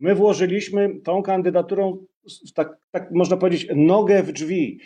My 0.00 0.14
włożyliśmy 0.14 1.00
tą 1.04 1.22
kandydaturą, 1.22 2.06
tak, 2.54 2.76
tak 2.90 3.10
można 3.10 3.36
powiedzieć, 3.36 3.68
nogę 3.76 4.22
w 4.22 4.32
drzwi. 4.32 4.80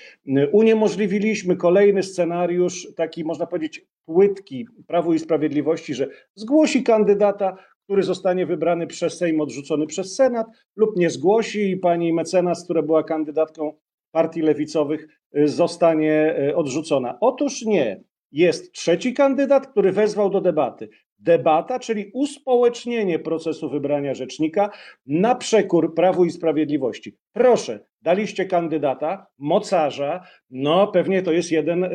Uniemożliwiliśmy 0.53 1.57
kolejny 1.57 2.03
scenariusz, 2.03 2.89
taki 2.97 3.25
można 3.25 3.47
powiedzieć 3.47 3.87
płytki 4.05 4.67
Prawu 4.87 5.15
i 5.15 5.19
Sprawiedliwości, 5.19 5.95
że 5.95 6.09
zgłosi 6.35 6.83
kandydata, 6.83 7.57
który 7.85 8.03
zostanie 8.03 8.47
wybrany 8.47 8.87
przez 8.87 9.19
Sejm, 9.19 9.41
odrzucony 9.41 9.87
przez 9.87 10.15
Senat, 10.15 10.47
lub 10.77 10.97
nie 10.97 11.11
zgłosi 11.11 11.71
i 11.71 11.77
pani 11.77 12.13
mecenas, 12.13 12.65
która 12.65 12.83
była 12.83 13.03
kandydatką 13.03 13.73
partii 14.11 14.43
lewicowych, 14.43 15.07
zostanie 15.45 16.35
odrzucona. 16.55 17.19
Otóż 17.21 17.63
nie. 17.63 18.03
Jest 18.33 18.73
trzeci 18.73 19.15
kandydat, 19.15 19.67
który 19.67 19.93
wezwał 19.93 20.31
do 20.31 20.41
debaty 20.41 20.89
debata, 21.23 21.79
czyli 21.79 22.11
uspołecznienie 22.15 23.19
procesu 23.19 23.71
wybrania 23.71 24.15
rzecznika 24.15 24.71
na 25.07 25.35
przekór 25.35 25.95
Prawu 25.95 26.25
i 26.25 26.31
Sprawiedliwości. 26.31 27.17
Proszę, 27.33 27.81
daliście 28.03 28.45
kandydata, 28.45 29.27
mocarza, 29.39 30.27
no 30.51 30.87
pewnie 30.87 31.23
to 31.23 31.33
jest 31.33 31.53
jeden 31.53 31.85
y, 31.85 31.91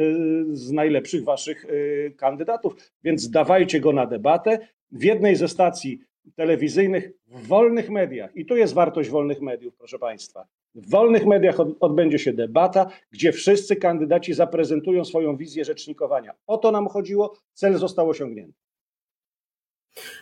z 0.50 0.72
najlepszych 0.72 1.24
waszych 1.24 1.66
y, 1.66 2.14
kandydatów, 2.18 2.76
więc 3.04 3.30
dawajcie 3.30 3.80
go 3.80 3.94
na 3.94 4.06
debatę. 4.06 4.60
W 4.92 5.04
jednej 5.04 5.36
ze 5.36 5.48
stacji 5.48 6.00
telewizyjnych, 6.36 7.12
w 7.28 7.48
wolnych 7.48 7.90
mediach, 7.90 8.36
i 8.36 8.46
tu 8.46 8.56
jest 8.56 8.74
wartość 8.74 9.10
wolnych 9.10 9.42
mediów, 9.42 9.76
proszę 9.78 10.00
Państwa. 10.00 10.48
W 10.76 10.90
wolnych 10.90 11.26
mediach 11.26 11.56
odbędzie 11.80 12.20
się 12.20 12.34
debata, 12.34 12.90
gdzie 13.12 13.32
wszyscy 13.32 13.76
kandydaci 13.76 14.34
zaprezentują 14.34 15.06
swoją 15.06 15.38
wizję 15.38 15.66
rzecznikowania. 15.66 16.34
O 16.48 16.58
to 16.58 16.72
nam 16.72 16.88
chodziło, 16.88 17.34
cel 17.54 17.78
został 17.78 18.10
osiągnięty. 18.10 18.67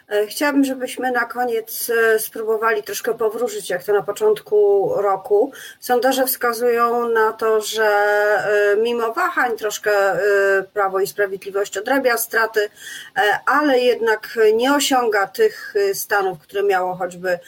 E, 0.10 0.28
chciałabym, 0.28 0.64
żebyśmy 0.64 1.12
na 1.12 1.26
koniec 1.26 1.90
e, 1.90 2.20
spróbowali 2.20 2.84
troszkę 2.84 3.14
powrócić, 3.14 3.70
jak 3.70 3.84
to 3.84 3.94
na 3.94 4.04
początku 4.04 4.90
roku. 4.96 5.52
Sondaże 5.80 6.26
wskazują 6.26 7.10
na 7.10 7.34
to, 7.34 7.62
że 7.62 7.86
e, 7.86 8.76
mimo 8.78 9.14
wahań 9.14 9.58
troszkę 9.58 9.92
Prawo 10.74 11.00
i 11.00 11.08
Sprawiedliwość 11.08 11.78
odrabia 11.78 12.18
straty, 12.18 12.70
ale 13.46 13.80
jednak 13.80 14.40
nie 14.54 14.74
osiąga 14.74 15.28
tych 15.28 15.74
stanów, 15.94 16.40
które 16.40 16.64
miało 16.64 16.96
choćby 16.96 17.40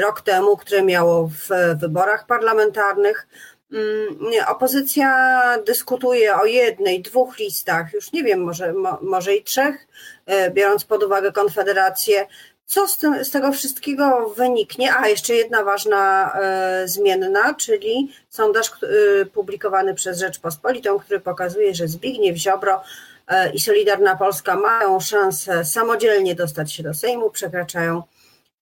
rok 0.00 0.20
temu, 0.20 0.56
które 0.56 0.82
miało 0.82 1.28
w 1.28 1.78
wyborach 1.80 2.26
parlamentarnych. 2.26 3.28
Mm, 3.72 4.48
opozycja 4.48 5.42
dyskutuje 5.66 6.36
o 6.36 6.44
jednej, 6.44 7.02
dwóch 7.02 7.38
listach, 7.38 7.92
już 7.92 8.12
nie 8.12 8.24
wiem, 8.24 8.40
może, 8.44 8.74
może 9.02 9.34
i 9.34 9.44
trzech, 9.44 9.86
e, 10.26 10.50
biorąc 10.50 10.84
pod 10.84 11.02
uwagę 11.02 11.32
Konfederację. 11.32 12.26
Co 12.68 12.88
z, 12.88 12.98
tym, 12.98 13.24
z 13.24 13.30
tego 13.30 13.52
wszystkiego 13.52 14.34
wyniknie? 14.36 14.94
A 14.94 15.08
jeszcze 15.08 15.34
jedna 15.34 15.64
ważna 15.64 16.32
e, 16.34 16.88
zmienna, 16.88 17.54
czyli 17.54 18.12
sondaż 18.28 18.70
e, 18.70 19.26
publikowany 19.26 19.94
przez 19.94 20.18
Rzeczpospolitą, 20.18 20.98
który 20.98 21.20
pokazuje, 21.20 21.74
że 21.74 21.88
Zbigniew 21.88 22.36
Ziobro 22.36 22.82
e, 23.28 23.52
i 23.52 23.60
Solidarna 23.60 24.16
Polska 24.16 24.56
mają 24.56 25.00
szansę 25.00 25.64
samodzielnie 25.64 26.34
dostać 26.34 26.72
się 26.72 26.82
do 26.82 26.94
Sejmu, 26.94 27.30
przekraczają 27.30 28.02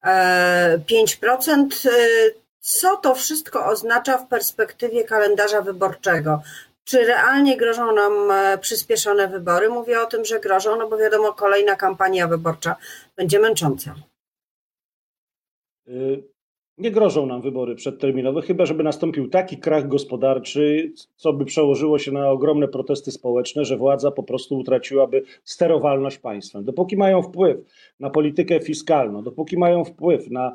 5%. 0.04 1.88
Co 2.66 2.96
to 2.96 3.14
wszystko 3.14 3.66
oznacza 3.66 4.18
w 4.18 4.28
perspektywie 4.28 5.04
kalendarza 5.04 5.62
wyborczego? 5.62 6.42
Czy 6.84 7.04
realnie 7.04 7.56
grożą 7.56 7.92
nam 7.92 8.30
e, 8.30 8.58
przyspieszone 8.58 9.28
wybory? 9.28 9.68
Mówię 9.68 10.00
o 10.00 10.06
tym, 10.06 10.24
że 10.24 10.40
grożą, 10.40 10.76
no 10.76 10.88
bo 10.88 10.96
wiadomo, 10.96 11.32
kolejna 11.32 11.76
kampania 11.76 12.28
wyborcza 12.28 12.76
będzie 13.16 13.38
męcząca. 13.38 13.94
Nie 16.78 16.90
grożą 16.90 17.26
nam 17.26 17.42
wybory 17.42 17.74
przedterminowe, 17.74 18.42
chyba 18.42 18.66
żeby 18.66 18.82
nastąpił 18.82 19.28
taki 19.28 19.56
krach 19.56 19.88
gospodarczy, 19.88 20.92
co 21.16 21.32
by 21.32 21.44
przełożyło 21.44 21.98
się 21.98 22.12
na 22.12 22.30
ogromne 22.30 22.68
protesty 22.68 23.10
społeczne, 23.10 23.64
że 23.64 23.76
władza 23.76 24.10
po 24.10 24.22
prostu 24.22 24.58
utraciłaby 24.58 25.22
sterowalność 25.44 26.18
państwem. 26.18 26.64
Dopóki 26.64 26.96
mają 26.96 27.22
wpływ 27.22 27.56
na 28.00 28.10
politykę 28.10 28.60
fiskalną, 28.60 29.22
dopóki 29.22 29.58
mają 29.58 29.84
wpływ 29.84 30.30
na 30.30 30.52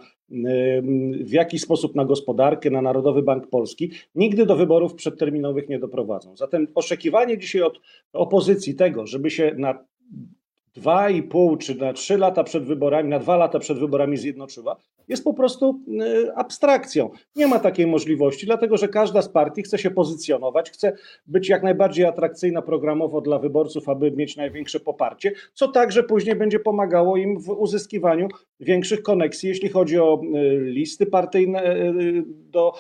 w 1.23 1.31
jakiś 1.31 1.61
sposób 1.61 1.95
na 1.95 2.05
gospodarkę, 2.05 2.69
na 2.69 2.81
Narodowy 2.81 3.21
Bank 3.21 3.47
Polski, 3.47 3.91
nigdy 4.15 4.45
do 4.45 4.55
wyborów 4.55 4.93
przedterminowych 4.93 5.69
nie 5.69 5.79
doprowadzą. 5.79 6.35
Zatem 6.37 6.67
oczekiwanie 6.75 7.37
dzisiaj 7.37 7.61
od 7.61 7.81
opozycji 8.13 8.75
tego, 8.75 9.07
żeby 9.07 9.29
się 9.29 9.55
na 9.57 9.85
dwa 10.73 11.09
i 11.09 11.23
pół 11.23 11.57
czy 11.57 11.75
na 11.75 11.93
trzy 11.93 12.17
lata 12.17 12.43
przed 12.43 12.63
wyborami, 12.63 13.09
na 13.09 13.19
dwa 13.19 13.37
lata 13.37 13.59
przed 13.59 13.79
wyborami 13.79 14.17
zjednoczyła, 14.17 14.75
jest 15.07 15.23
po 15.23 15.33
prostu 15.33 15.81
y, 16.01 16.35
abstrakcją. 16.35 17.09
Nie 17.35 17.47
ma 17.47 17.59
takiej 17.59 17.87
możliwości, 17.87 18.45
dlatego 18.45 18.77
że 18.77 18.87
każda 18.87 19.21
z 19.21 19.29
partii 19.29 19.63
chce 19.63 19.77
się 19.77 19.91
pozycjonować, 19.91 20.71
chce 20.71 20.93
być 21.27 21.49
jak 21.49 21.63
najbardziej 21.63 22.05
atrakcyjna 22.05 22.61
programowo 22.61 23.21
dla 23.21 23.39
wyborców, 23.39 23.89
aby 23.89 24.11
mieć 24.11 24.37
największe 24.37 24.79
poparcie, 24.79 25.31
co 25.53 25.67
także 25.67 26.03
później 26.03 26.35
będzie 26.35 26.59
pomagało 26.59 27.17
im 27.17 27.39
w 27.39 27.49
uzyskiwaniu 27.49 28.27
większych 28.61 29.01
koneksji, 29.03 29.49
jeśli 29.49 29.69
chodzi 29.69 29.99
o 29.99 30.21
y, 30.35 30.59
listy 30.59 31.05
partyjne 31.05 31.75
y, 31.75 32.23
do 32.27 32.73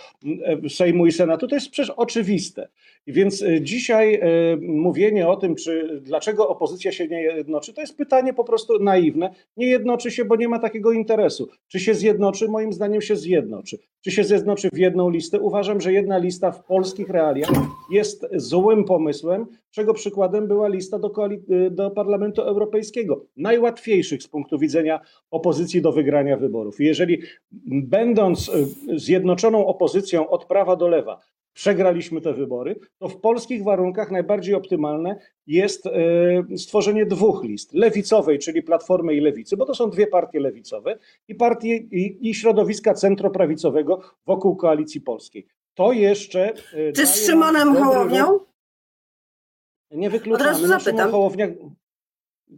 Sejmu 0.69 1.05
i 1.05 1.11
Senatu. 1.11 1.47
To 1.47 1.55
jest 1.55 1.69
przecież 1.69 1.89
oczywiste. 1.89 2.67
Więc 3.07 3.43
dzisiaj 3.61 4.21
mówienie 4.61 5.27
o 5.27 5.35
tym, 5.35 5.55
czy 5.55 6.01
dlaczego 6.01 6.47
opozycja 6.49 6.91
się 6.91 7.07
nie 7.07 7.21
jednoczy, 7.21 7.73
to 7.73 7.81
jest 7.81 7.97
pytanie 7.97 8.33
po 8.33 8.43
prostu 8.43 8.79
naiwne. 8.79 9.33
Nie 9.57 9.67
jednoczy 9.67 10.11
się, 10.11 10.25
bo 10.25 10.35
nie 10.35 10.47
ma 10.47 10.59
takiego 10.59 10.91
interesu. 10.91 11.49
Czy 11.67 11.79
się 11.79 11.93
zjednoczy? 11.93 12.47
Moim 12.47 12.73
zdaniem 12.73 13.01
się 13.01 13.15
zjednoczy. 13.15 13.77
Czy 14.01 14.11
się 14.11 14.23
zjednoczy 14.23 14.69
w 14.73 14.77
jedną 14.77 15.09
listę? 15.09 15.39
Uważam, 15.39 15.81
że 15.81 15.93
jedna 15.93 16.17
lista 16.17 16.51
w 16.51 16.63
polskich 16.63 17.09
realiach 17.09 17.49
jest 17.91 18.27
złym 18.35 18.85
pomysłem, 18.85 19.45
czego 19.71 19.93
przykładem 19.93 20.47
była 20.47 20.67
lista 20.67 20.99
do, 20.99 21.11
do 21.71 21.91
Parlamentu 21.91 22.41
Europejskiego. 22.41 23.25
Najłatwiejszych 23.37 24.23
z 24.23 24.27
punktu 24.27 24.59
widzenia 24.59 24.99
opozycji 25.31 25.81
do 25.81 25.91
wygrania 25.91 26.37
wyborów. 26.37 26.79
jeżeli 26.79 27.21
będąc 27.83 28.49
y, 28.49 28.99
zjednoczoną 28.99 29.65
opozycją 29.65 30.29
od 30.29 30.45
prawa 30.45 30.75
do 30.75 30.87
lewa, 30.87 31.19
przegraliśmy 31.53 32.21
te 32.21 32.33
wybory, 32.33 32.79
to 32.97 33.09
w 33.09 33.19
polskich 33.19 33.63
warunkach 33.63 34.11
najbardziej 34.11 34.55
optymalne 34.55 35.19
jest 35.47 35.87
e, 35.87 35.91
stworzenie 36.57 37.05
dwóch 37.05 37.43
list. 37.43 37.73
Lewicowej, 37.73 38.39
czyli 38.39 38.63
Platformy 38.63 39.13
i 39.13 39.19
Lewicy, 39.19 39.57
bo 39.57 39.65
to 39.65 39.75
są 39.75 39.89
dwie 39.89 40.07
partie 40.07 40.39
lewicowe 40.39 40.97
i, 41.27 41.35
partie, 41.35 41.77
i, 41.77 42.29
i 42.29 42.35
środowiska 42.35 42.93
centroprawicowego 42.93 44.01
wokół 44.25 44.55
Koalicji 44.55 45.01
Polskiej. 45.01 45.47
To 45.73 45.91
jeszcze... 45.91 46.53
E, 46.73 46.91
Czy 46.91 47.05
z 47.05 47.25
Szymonem 47.25 47.75
Hołownią? 47.75 48.39
Nie 49.91 50.09
wykluczamy. 50.09 50.49
Od 50.49 50.55
razu 50.55 50.67
no, 50.67 50.79
Szymon 50.79 51.11
Hołownia, 51.11 51.47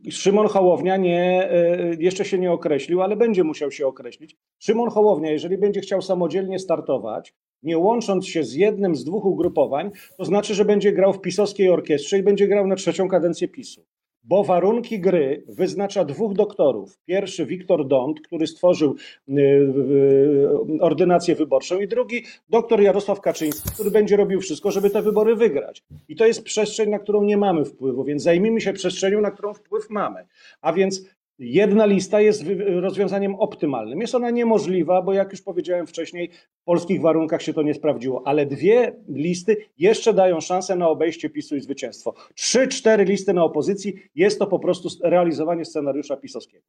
Szymon 0.10 0.48
Hołownia 0.48 0.98
nie, 0.98 1.52
e, 1.52 1.78
jeszcze 2.00 2.26
się 2.26 2.40
nie 2.40 2.52
określił, 2.52 3.02
ale 3.02 3.16
będzie 3.16 3.44
musiał 3.44 3.72
się 3.72 3.88
określić. 3.88 4.38
Szymon 4.60 4.90
Hołownia, 4.90 5.32
jeżeli 5.32 5.58
będzie 5.58 5.82
chciał 5.82 6.02
samodzielnie 6.02 6.60
startować, 6.60 7.34
nie 7.64 7.78
łącząc 7.78 8.28
się 8.28 8.44
z 8.44 8.54
jednym 8.54 8.96
z 8.96 9.04
dwóch 9.04 9.26
ugrupowań, 9.26 9.92
to 10.18 10.26
znaczy, 10.26 10.54
że 10.54 10.66
będzie 10.66 10.92
grał 10.92 11.14
w 11.14 11.22
pisowskiej 11.22 11.70
orkiestrze 11.70 12.18
i 12.18 12.24
będzie 12.24 12.48
grał 12.48 12.68
na 12.68 12.76
trzecią 12.76 13.08
kadencję 13.08 13.48
PiSu. 13.48 13.86
Bo 14.26 14.44
warunki 14.44 15.00
gry 15.00 15.44
wyznacza 15.48 16.06
dwóch 16.06 16.34
doktorów. 16.34 16.98
Pierwszy 17.06 17.46
Wiktor 17.46 17.88
Dont, 17.88 18.22
który 18.22 18.48
stworzył 18.48 18.96
y, 19.30 19.34
y, 19.34 20.82
ordynację 20.82 21.36
wyborczą, 21.36 21.80
i 21.80 21.88
drugi 21.88 22.24
doktor 22.50 22.82
Jarosław 22.82 23.22
Kaczyński, 23.22 23.70
który 23.74 23.92
będzie 23.92 24.18
robił 24.18 24.42
wszystko, 24.42 24.72
żeby 24.72 24.90
te 24.90 25.02
wybory 25.02 25.36
wygrać. 25.36 25.84
I 26.10 26.16
to 26.16 26.26
jest 26.26 26.44
przestrzeń, 26.44 26.90
na 26.90 27.00
którą 27.00 27.24
nie 27.24 27.38
mamy 27.38 27.66
wpływu, 27.66 28.04
więc 28.04 28.24
zajmijmy 28.24 28.62
się 28.62 28.74
przestrzenią, 28.74 29.22
na 29.22 29.32
którą 29.32 29.54
wpływ 29.54 29.90
mamy. 29.90 30.28
A 30.62 30.74
więc 30.74 31.04
Jedna 31.40 31.86
lista 31.86 32.22
jest 32.22 32.44
rozwiązaniem 32.82 33.36
optymalnym. 33.36 34.02
Jest 34.02 34.16
ona 34.16 34.30
niemożliwa, 34.30 35.02
bo 35.02 35.14
jak 35.14 35.32
już 35.32 35.42
powiedziałem 35.42 35.88
wcześniej, 35.88 36.32
w 36.62 36.64
polskich 36.64 37.02
warunkach 37.02 37.42
się 37.42 37.54
to 37.54 37.62
nie 37.62 37.74
sprawdziło, 37.74 38.22
ale 38.26 38.46
dwie 38.46 38.96
listy 39.10 39.58
jeszcze 39.78 40.14
dają 40.14 40.42
szansę 40.42 40.76
na 40.76 40.90
obejście 40.90 41.30
PiSu 41.30 41.56
i 41.56 41.62
zwycięstwo. 41.62 42.14
Trzy, 42.36 42.68
cztery 42.68 43.06
listy 43.06 43.34
na 43.34 43.44
opozycji 43.44 43.94
jest 44.16 44.40
to 44.40 44.48
po 44.48 44.60
prostu 44.60 44.90
realizowanie 45.04 45.66
scenariusza 45.66 46.18
pisowskiego. 46.18 46.66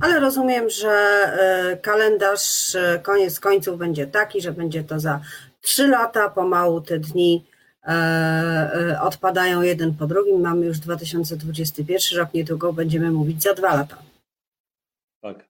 Ale 0.00 0.20
rozumiem, 0.20 0.70
że 0.70 0.90
e, 0.90 1.76
kalendarz 1.76 2.74
e, 2.74 3.00
koniec 3.02 3.40
końców 3.40 3.78
będzie 3.78 4.06
taki, 4.06 4.40
że 4.40 4.52
będzie 4.52 4.84
to 4.84 5.00
za 5.00 5.20
trzy 5.60 5.88
lata, 5.88 6.30
pomału 6.30 6.80
te 6.80 6.98
dni 6.98 7.44
odpadają 9.02 9.62
jeden 9.62 9.94
po 9.94 10.06
drugim. 10.06 10.40
Mamy 10.40 10.66
już 10.66 10.78
2021 10.78 12.18
rok, 12.18 12.34
niedługo 12.34 12.72
będziemy 12.72 13.10
mówić 13.10 13.42
za 13.42 13.54
dwa 13.54 13.76
lata. 13.76 14.02
Tak. 15.20 15.48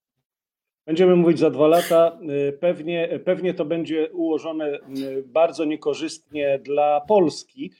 Będziemy 0.87 1.17
mówić 1.17 1.39
za 1.39 1.51
dwa 1.51 1.67
lata. 1.67 2.19
E, 2.49 2.53
pewnie, 2.53 3.21
pewnie 3.25 3.55
to 3.55 3.65
będzie 3.65 4.11
ułożone 4.13 4.79
bardzo 5.27 5.65
niekorzystnie 5.65 6.59
dla 6.59 7.01
Polski, 7.01 7.73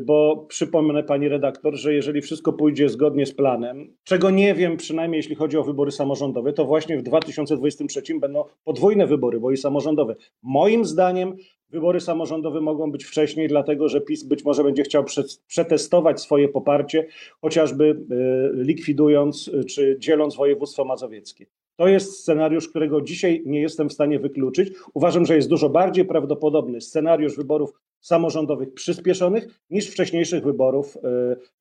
bo 0.00 0.46
przypomnę 0.48 1.02
pani 1.02 1.28
redaktor, 1.28 1.76
że 1.76 1.94
jeżeli 1.94 2.22
wszystko 2.22 2.52
pójdzie 2.52 2.88
zgodnie 2.88 3.26
z 3.26 3.34
planem, 3.34 3.96
czego 4.04 4.30
nie 4.30 4.54
wiem, 4.54 4.76
przynajmniej 4.76 5.18
jeśli 5.18 5.34
chodzi 5.34 5.58
o 5.58 5.64
wybory 5.64 5.90
samorządowe, 5.90 6.52
to 6.52 6.64
właśnie 6.64 6.98
w 6.98 7.02
2023 7.02 8.02
będą 8.20 8.44
podwójne 8.64 9.06
wybory, 9.06 9.40
bo 9.40 9.50
i 9.50 9.56
samorządowe. 9.56 10.14
Moim 10.42 10.84
zdaniem 10.84 11.36
wybory 11.70 12.00
samorządowe 12.00 12.60
mogą 12.60 12.90
być 12.92 13.04
wcześniej, 13.04 13.48
dlatego 13.48 13.88
że 13.88 14.00
PiS 14.00 14.22
być 14.22 14.44
może 14.44 14.64
będzie 14.64 14.82
chciał 14.82 15.04
przetestować 15.46 16.20
swoje 16.20 16.48
poparcie, 16.48 17.06
chociażby 17.40 17.84
y, 17.84 18.64
likwidując 18.64 19.48
y, 19.48 19.64
czy 19.64 19.96
dzieląc 19.98 20.36
województwo 20.36 20.84
mazowieckie. 20.84 21.46
To 21.76 21.88
jest 21.88 22.20
scenariusz, 22.20 22.68
którego 22.68 23.00
dzisiaj 23.00 23.42
nie 23.46 23.60
jestem 23.60 23.88
w 23.88 23.92
stanie 23.92 24.18
wykluczyć. 24.18 24.72
Uważam, 24.94 25.26
że 25.26 25.36
jest 25.36 25.48
dużo 25.48 25.68
bardziej 25.68 26.04
prawdopodobny 26.04 26.80
scenariusz 26.80 27.36
wyborów 27.36 27.72
samorządowych 28.00 28.74
przyspieszonych 28.74 29.60
niż 29.70 29.90
wcześniejszych 29.90 30.44
wyborów 30.44 30.96
y, 30.96 31.00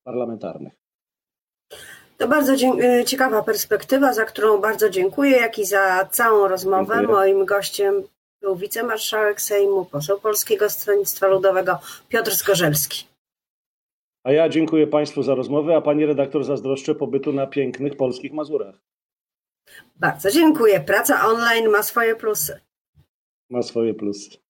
parlamentarnych. 0.04 0.74
To 2.18 2.28
bardzo 2.28 2.54
ciekawa 3.06 3.44
perspektywa, 3.44 4.14
za 4.14 4.26
którą 4.26 4.58
bardzo 4.58 4.90
dziękuję, 4.90 5.32
jak 5.32 5.60
i 5.60 5.66
za 5.66 6.08
całą 6.12 6.48
rozmowę. 6.48 6.96
Dziękuję. 6.96 7.18
Moim 7.18 7.46
gościem 7.46 8.04
był 8.46 8.56
wicemarszałek 8.56 9.42
Sejmu, 9.42 9.86
poseł 9.86 10.20
Polskiego 10.20 10.70
Stronnictwa 10.70 11.28
Ludowego 11.28 11.80
Piotr 12.10 12.32
Zgorzelski. 12.32 13.06
A 14.24 14.32
ja 14.32 14.50
dziękuję 14.50 14.88
Państwu 14.88 15.24
za 15.24 15.36
rozmowę, 15.36 15.76
a 15.76 15.82
Pani 15.82 16.06
redaktor 16.06 16.44
zazdroszczę 16.44 16.96
pobytu 16.96 17.34
na 17.34 17.48
pięknych 17.48 17.98
polskich 17.98 18.34
Mazurach. 18.34 18.76
Bardzo 19.96 20.32
dziękuję. 20.32 20.80
Praca 20.80 21.28
online 21.28 21.70
ma 21.70 21.84
swoje 21.84 22.16
plusy. 22.16 22.60
Ma 23.50 23.64
swoje 23.64 23.94
plusy. 23.94 24.45